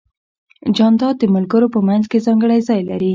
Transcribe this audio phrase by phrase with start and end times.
[0.75, 3.09] جانداد د ملګرو په منځ کې ځانګړی ځای لري.